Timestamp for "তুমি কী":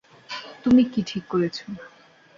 0.63-1.01